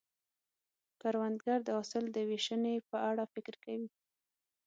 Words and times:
کروندګر 1.01 1.59
د 1.63 1.69
حاصل 1.77 2.03
د 2.11 2.17
ویشنې 2.29 2.75
په 2.89 2.97
اړه 3.09 3.23
فکر 3.33 3.55
کوي 3.63 3.89